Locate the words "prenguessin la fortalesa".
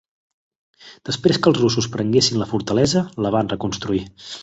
1.97-3.07